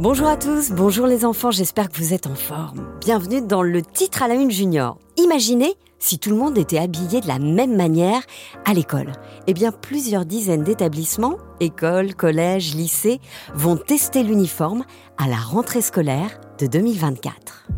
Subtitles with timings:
[0.00, 2.88] Bonjour à tous, bonjour les enfants, j'espère que vous êtes en forme.
[3.02, 4.96] Bienvenue dans le titre à la une junior.
[5.18, 8.22] Imaginez si tout le monde était habillé de la même manière
[8.64, 9.12] à l'école.
[9.46, 13.20] Eh bien, plusieurs dizaines d'établissements, écoles, collèges, lycées,
[13.52, 14.86] vont tester l'uniforme
[15.18, 17.68] à la rentrée scolaire de 2024.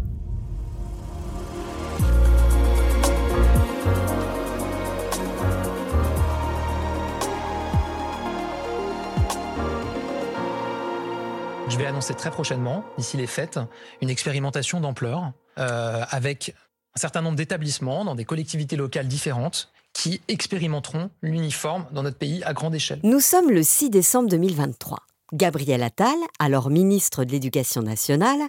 [11.83, 13.59] Vais annoncer très prochainement, d'ici les fêtes,
[14.01, 16.55] une expérimentation d'ampleur euh, avec
[16.95, 22.45] un certain nombre d'établissements dans des collectivités locales différentes qui expérimenteront l'uniforme dans notre pays
[22.45, 23.01] à grande échelle.
[23.03, 25.01] Nous sommes le 6 décembre 2023.
[25.33, 28.41] Gabriel Attal, alors ministre de l'Éducation nationale,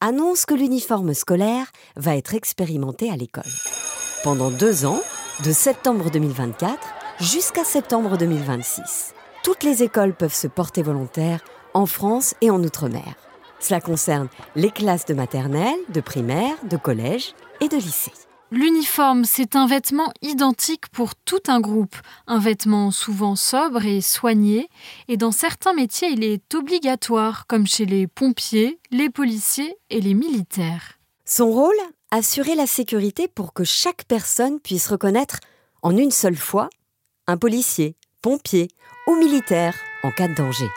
[0.00, 3.50] annonce que l'uniforme scolaire va être expérimenté à l'école.
[4.22, 5.00] Pendant deux ans,
[5.44, 6.78] de septembre 2024
[7.20, 11.40] jusqu'à septembre 2026, toutes les écoles peuvent se porter volontaires
[11.76, 13.14] en France et en Outre-mer.
[13.60, 18.12] Cela concerne les classes de maternelle, de primaire, de collège et de lycée.
[18.50, 21.96] L'uniforme, c'est un vêtement identique pour tout un groupe,
[22.26, 24.70] un vêtement souvent sobre et soigné,
[25.08, 30.14] et dans certains métiers il est obligatoire, comme chez les pompiers, les policiers et les
[30.14, 30.98] militaires.
[31.26, 31.76] Son rôle
[32.12, 35.40] Assurer la sécurité pour que chaque personne puisse reconnaître
[35.82, 36.70] en une seule fois
[37.26, 38.68] un policier, pompier
[39.08, 39.74] ou militaire
[40.04, 40.68] en cas de danger.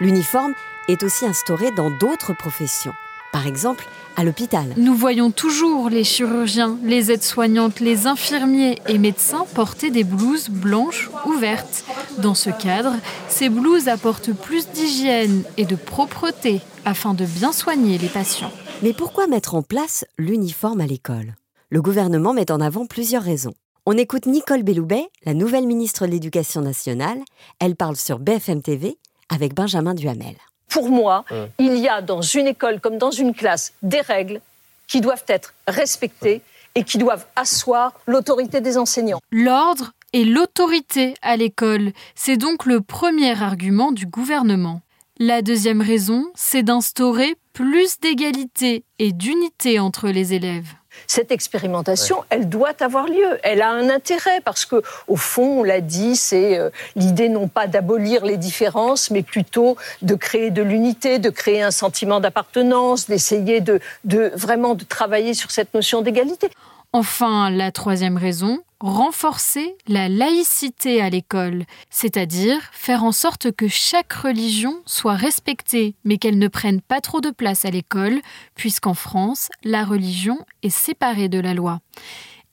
[0.00, 0.54] L'uniforme
[0.88, 2.94] est aussi instauré dans d'autres professions,
[3.32, 4.72] par exemple à l'hôpital.
[4.76, 11.10] Nous voyons toujours les chirurgiens, les aides-soignantes, les infirmiers et médecins porter des blouses blanches
[11.26, 11.84] ou vertes.
[12.18, 12.94] Dans ce cadre,
[13.28, 18.52] ces blouses apportent plus d'hygiène et de propreté afin de bien soigner les patients.
[18.82, 21.34] Mais pourquoi mettre en place l'uniforme à l'école?
[21.68, 23.54] Le gouvernement met en avant plusieurs raisons.
[23.86, 27.18] On écoute Nicole Belloubet, la nouvelle ministre de l'Éducation nationale.
[27.60, 30.36] Elle parle sur BFM TV avec Benjamin Duhamel.
[30.68, 31.24] Pour moi,
[31.58, 34.40] il y a dans une école comme dans une classe des règles
[34.86, 36.42] qui doivent être respectées
[36.74, 39.20] et qui doivent asseoir l'autorité des enseignants.
[39.30, 44.82] L'ordre et l'autorité à l'école, c'est donc le premier argument du gouvernement.
[45.18, 50.74] La deuxième raison, c'est d'instaurer plus d'égalité et d'unité entre les élèves
[51.06, 53.38] cette expérimentation, elle doit avoir lieu.
[53.42, 57.48] Elle a un intérêt parce que, au fond, on l'a dit, c'est euh, l'idée non
[57.48, 63.08] pas d'abolir les différences, mais plutôt de créer de l'unité, de créer un sentiment d'appartenance,
[63.08, 66.48] d'essayer de, de vraiment de travailler sur cette notion d'égalité.
[66.94, 74.12] Enfin, la troisième raison, renforcer la laïcité à l'école, c'est-à-dire faire en sorte que chaque
[74.12, 78.20] religion soit respectée, mais qu'elle ne prenne pas trop de place à l'école,
[78.54, 81.80] puisqu'en France, la religion est séparée de la loi.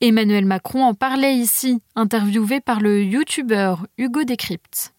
[0.01, 4.93] Emmanuel Macron en parlait ici, interviewé par le youtubeur Hugo Décrypte.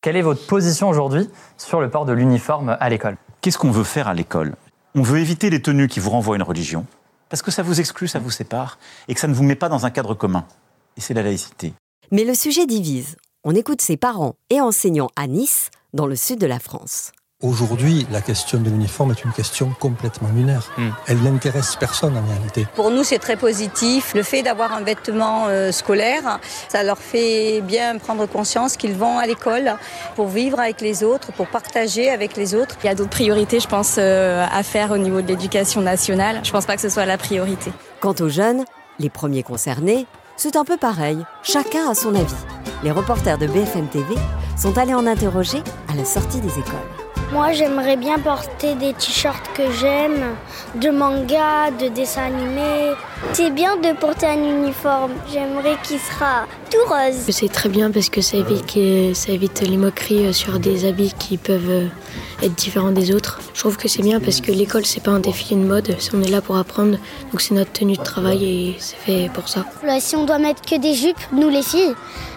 [0.00, 3.16] Quelle est votre position aujourd'hui sur le port de l'uniforme à l'école?
[3.40, 4.54] Qu'est-ce qu'on veut faire à l'école?
[4.94, 6.86] On veut éviter les tenues qui vous renvoient à une religion
[7.28, 8.78] parce que ça vous exclut, ça vous sépare,
[9.08, 10.46] et que ça ne vous met pas dans un cadre commun.
[10.96, 11.72] Et c'est la laïcité.
[12.10, 13.16] Mais le sujet divise.
[13.44, 17.12] On écoute ses parents et enseignants à Nice, dans le sud de la France.
[17.40, 20.72] Aujourd'hui, la question de l'uniforme est une question complètement lunaire.
[20.76, 20.88] Hmm.
[21.06, 22.66] Elle n'intéresse personne en réalité.
[22.74, 24.12] Pour nous, c'est très positif.
[24.16, 29.18] Le fait d'avoir un vêtement euh, scolaire, ça leur fait bien prendre conscience qu'ils vont
[29.18, 29.76] à l'école
[30.16, 32.76] pour vivre avec les autres, pour partager avec les autres.
[32.82, 36.40] Il y a d'autres priorités, je pense, euh, à faire au niveau de l'éducation nationale.
[36.42, 37.70] Je ne pense pas que ce soit la priorité.
[38.00, 38.64] Quant aux jeunes,
[38.98, 40.06] les premiers concernés,
[40.36, 41.18] c'est un peu pareil.
[41.44, 42.34] Chacun a son avis.
[42.82, 44.16] Les reporters de BFM TV
[44.56, 47.07] sont allés en interroger à la sortie des écoles.
[47.30, 50.34] Moi, j'aimerais bien porter des t-shirts que j'aime,
[50.76, 52.94] de manga, de dessins animés.
[53.34, 55.12] C'est bien de porter un uniforme.
[55.30, 57.26] J'aimerais qu'il sera tout rose.
[57.28, 61.36] C'est très bien parce que ça évite, ça évite les moqueries sur des habits qui
[61.36, 61.90] peuvent
[62.42, 63.40] être différents des autres.
[63.52, 65.94] Je trouve que c'est bien parce que l'école, c'est pas un défi, une mode.
[66.14, 66.96] On est là pour apprendre.
[67.30, 69.66] Donc c'est notre tenue de travail et c'est fait pour ça.
[70.00, 71.94] si on doit mettre que des jupes, nous les filles,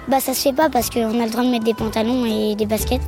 [0.09, 2.55] bah ça se fait pas parce qu'on a le droit de mettre des pantalons et
[2.55, 3.01] des baskets.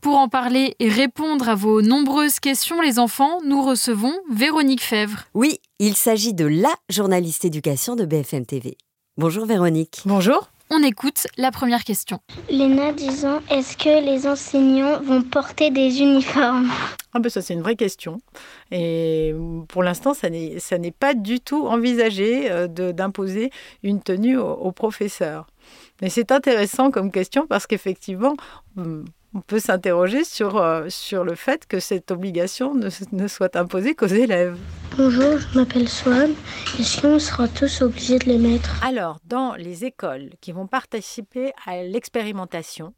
[0.00, 5.24] Pour en parler et répondre à vos nombreuses questions, les enfants, nous recevons Véronique Fèvre.
[5.34, 8.76] Oui, il s'agit de la journaliste éducation de BFM TV.
[9.16, 10.00] Bonjour Véronique.
[10.06, 10.48] Bonjour.
[10.70, 12.20] On écoute la première question.
[12.48, 16.70] Léna disant est-ce que les enseignants vont porter des uniformes?
[17.12, 18.20] Ah ben ça c'est une vraie question
[18.70, 19.34] et
[19.66, 23.50] pour l'instant ça n'est pas du tout envisagé euh, d'imposer
[23.82, 25.48] une tenue aux professeurs.
[26.00, 28.36] Mais c'est intéressant comme question parce qu'effectivement
[28.76, 29.04] hum,
[29.34, 33.94] on peut s'interroger sur, euh, sur le fait que cette obligation ne, ne soit imposée
[33.94, 34.58] qu'aux élèves.
[34.96, 36.32] Bonjour, je m'appelle Swan.
[36.78, 38.84] Est-ce qu'on sera tous obligés de les mettre?
[38.84, 42.92] Alors, dans les écoles qui vont participer à l'expérimentation,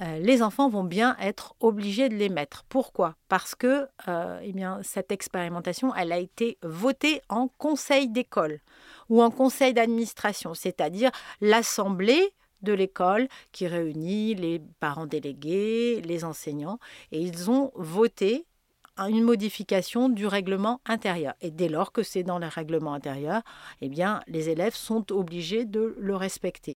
[0.00, 2.64] euh, les enfants vont bien être obligés de les mettre.
[2.68, 3.14] Pourquoi?
[3.28, 8.60] Parce que euh, eh bien, cette expérimentation, elle a été votée en conseil d'école
[9.08, 12.34] ou en conseil d'administration, c'est-à-dire l'assemblée
[12.64, 16.78] de l'école qui réunit les parents délégués, les enseignants,
[17.12, 18.46] et ils ont voté
[18.98, 21.34] une modification du règlement intérieur.
[21.40, 23.42] Et dès lors que c'est dans le règlement intérieur,
[23.80, 26.74] eh bien, les élèves sont obligés de le respecter.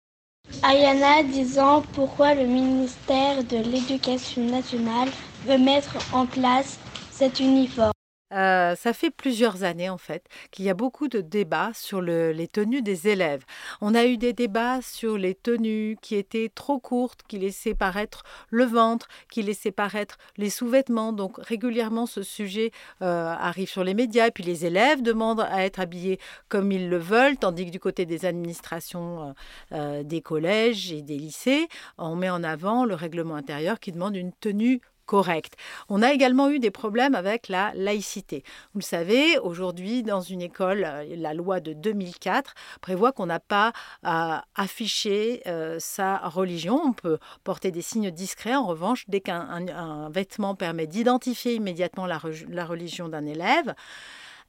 [0.63, 5.09] Ayana disant pourquoi le ministère de l'Éducation nationale
[5.47, 6.79] veut mettre en classe
[7.11, 7.94] cet uniforme.
[8.35, 12.49] Euh, ça fait plusieurs années en fait qu'il y a beaucoup de débats sur les
[12.49, 13.45] tenues des élèves.
[13.81, 18.25] On a eu des débats sur les tenues qui étaient trop courtes, qui laissaient paraître
[18.51, 21.13] le ventre, qui laissaient paraître les sous-vêtements.
[21.13, 22.73] Donc régulièrement ce sujet
[23.03, 26.89] euh, arrive sur les médias et puis les élèves demandent à être habillés comme ils
[26.89, 29.35] le veulent, tandis que du côté des administrations
[29.73, 34.17] euh, des collèges et des lycées, on met en avant le règlement intérieur qui demande
[34.17, 35.55] une tenue correcte.
[35.89, 38.43] On a également eu des problèmes avec la laïcité.
[38.73, 43.41] Vous le savez, aujourd'hui, dans une école, euh, la loi de 2004 prévoit qu'on n'a
[43.41, 43.73] pas
[44.03, 46.81] à afficher euh, sa religion.
[46.85, 48.55] On peut porter des signes discrets.
[48.55, 52.19] En revanche, dès qu'un vêtement permet d'identifier immédiatement la,
[52.65, 53.75] religion d'un élève,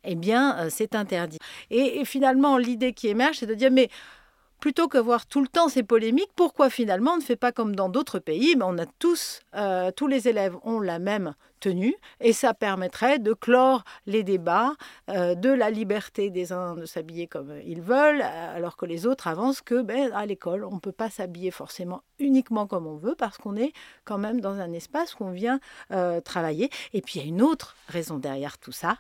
[0.04, 1.40] eh bien, euh, c'est interdit.
[1.70, 3.90] et finalement, l'idée qui émerge, c'est de dire, mais
[4.60, 7.76] plutôt que voir tout le temps ces polémiques, pourquoi finalement on ne fait pas comme
[7.76, 11.96] dans d'autres pays, mais on a tous, euh, tous les élèves ont la même tenue
[12.20, 14.74] et ça permettrait de clore les débats
[15.10, 19.28] euh, de la liberté des uns de s'habiller comme ils veulent, alors que les autres
[19.28, 23.16] avancent que ben, à l'école on ne peut pas s'habiller forcément uniquement comme on veut
[23.16, 23.74] parce qu'on est
[24.04, 25.60] quand même dans un espace où on vient
[25.92, 26.70] euh, travailler.
[26.94, 28.98] Et puis il y a une autre raison derrière tout ça,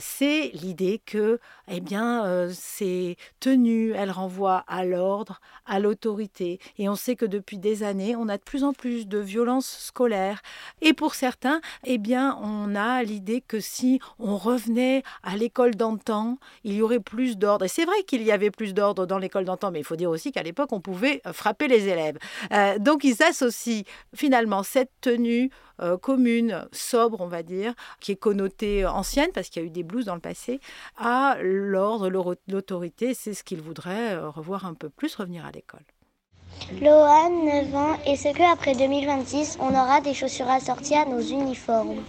[0.00, 6.58] c'est l'idée que eh bien ces tenues elles renvoient à l'ordre, à l'autorité.
[6.78, 9.78] Et on sait que depuis des années, on a de plus en plus de violences
[9.78, 10.42] scolaires.
[10.80, 11.43] Et pour certains,
[11.84, 17.00] eh bien, on a l'idée que si on revenait à l'école d'antan, il y aurait
[17.00, 17.64] plus d'ordre.
[17.64, 20.10] Et c'est vrai qu'il y avait plus d'ordre dans l'école d'antan, mais il faut dire
[20.10, 22.18] aussi qu'à l'époque, on pouvait euh, frapper les élèves.
[22.52, 25.50] Euh, donc, ils associent finalement cette tenue
[25.80, 29.70] euh, commune, sobre, on va dire, qui est connotée ancienne, parce qu'il y a eu
[29.70, 30.60] des blouses dans le passé,
[30.96, 32.08] à l'ordre,
[32.48, 33.14] l'autorité.
[33.14, 35.84] C'est ce qu'ils voudraient revoir un peu plus, revenir à l'école.
[36.80, 37.96] Lohan, 9 ans.
[38.06, 42.02] Est-ce qu'après 2026, on aura des chaussures assorties à nos uniformes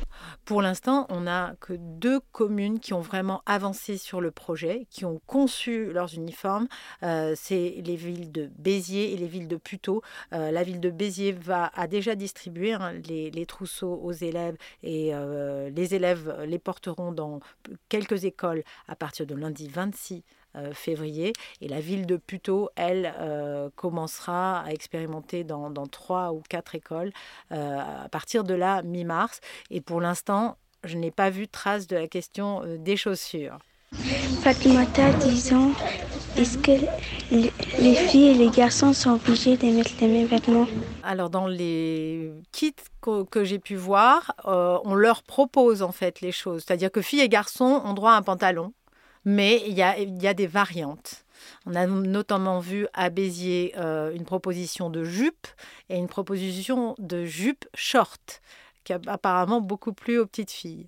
[0.45, 5.03] pour l'instant, on n'a que deux communes qui ont vraiment avancé sur le projet, qui
[5.03, 6.68] ont conçu leurs uniformes.
[7.01, 10.03] Euh, c'est les villes de Béziers et les villes de Puteaux.
[10.33, 15.15] Euh, la ville de Béziers va, a déjà distribué hein, les, trousseaux aux élèves et
[15.15, 17.39] euh, les élèves les porteront dans
[17.89, 21.33] quelques écoles à partir de lundi 26 euh, février.
[21.61, 27.11] Et la ville de Puteaux, elle, euh, commencera à expérimenter dans, trois ou quatre écoles
[27.51, 29.39] euh, à partir de la mi-mars.
[29.69, 33.59] Et pour l'instant, je n'ai pas vu trace de la question des chaussures.
[34.41, 35.71] Fatimata, 10 ans.
[36.37, 36.71] Est-ce que
[37.31, 40.67] les filles et les garçons sont obligés de mettre les mêmes vêtements?
[41.01, 46.63] Alors, dans les kits que, j'ai pu voir, on leur propose en fait les choses.
[46.65, 48.73] C'est-à-dire que filles et garçons ont droit à un pantalon,
[49.25, 51.25] mais il y a, des variantes.
[51.66, 55.48] On a notamment vu à Béziers euh, une proposition de jupe
[55.89, 58.41] et une proposition de jupe short,
[58.84, 60.88] qui a apparemment beaucoup plu aux petites filles.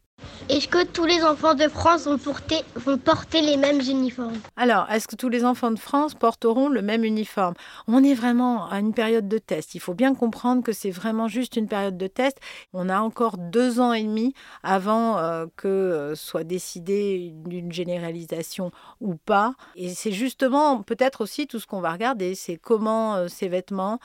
[0.49, 4.39] Est-ce que tous les enfants de France vont porter, vont porter les mêmes uniformes?
[4.55, 7.53] Alors, est-ce que tous les enfants de France porteront le même uniforme?
[7.85, 9.75] On est vraiment à une période de test.
[9.75, 12.37] Il faut bien comprendre que c'est vraiment juste une période de test.
[12.71, 14.33] On a encore deux ans et demi
[14.63, 18.71] avant euh, que euh, soit décidée une généralisation
[19.01, 19.53] ou pas.
[19.75, 23.99] Et c'est justement peut-être aussi tout ce qu'on va regarder, c'est comment euh, ces vêtements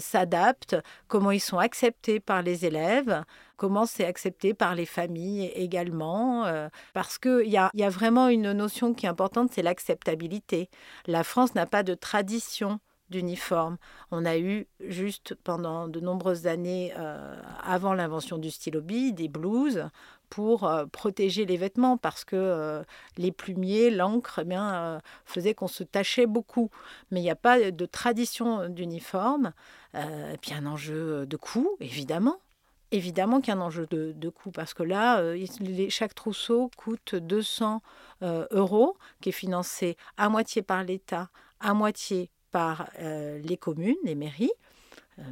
[0.00, 0.76] s'adaptent,
[1.06, 3.22] comment ils sont acceptés par les élèves
[3.60, 8.28] comment c'est accepté par les familles également, euh, parce qu'il y a, y a vraiment
[8.28, 10.70] une notion qui est importante, c'est l'acceptabilité.
[11.06, 13.76] La France n'a pas de tradition d'uniforme.
[14.12, 19.28] On a eu juste pendant de nombreuses années, euh, avant l'invention du stylo bille, des
[19.28, 19.84] blouses
[20.30, 22.82] pour euh, protéger les vêtements parce que
[23.18, 26.70] les plumiers, l'encre, eh bien, faisaient qu'on se tachait beaucoup.
[27.10, 29.52] Mais il n'y a pas de tradition d'uniforme.
[29.94, 32.38] et puis un enjeu de coût, évidemment.
[32.92, 35.46] Évidemment qu'il y a un enjeu de, coût parce que là, euh,
[35.90, 37.82] chaque trousseau coûte 200
[38.22, 41.30] euh, euros, qui est financé à moitié par l'État,
[41.60, 44.52] à moitié par euh, les communes, les mairies.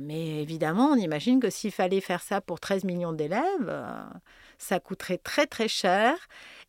[0.00, 3.74] Mais évidemment, on imagine que s'il fallait faire ça pour 13 millions d'élèves,
[4.58, 6.14] ça coûterait très très cher.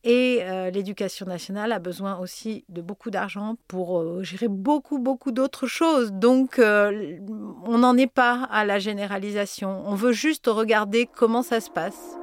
[0.05, 5.31] Et euh, l'éducation nationale a besoin aussi de beaucoup d'argent pour euh, gérer beaucoup, beaucoup
[5.31, 6.13] d'autres choses.
[6.13, 7.17] Donc, euh,
[7.65, 9.83] on n'en est pas à la généralisation.
[9.85, 12.17] On veut juste regarder comment ça se passe.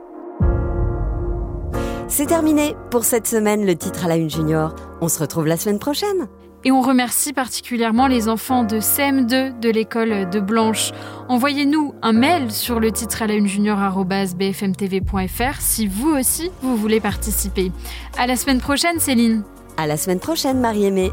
[2.08, 4.74] C'est terminé pour cette semaine, le titre à la Une Junior.
[5.02, 6.28] On se retrouve la semaine prochaine.
[6.66, 10.90] Et on remercie particulièrement les enfants de CM2 de l'école de Blanche.
[11.28, 16.98] Envoyez-nous un mail sur le titre à la une junior.bfmtv.fr si vous aussi vous voulez
[16.98, 17.70] participer.
[18.18, 19.44] À la semaine prochaine, Céline.
[19.76, 21.12] À la semaine prochaine, Marie-Aimée.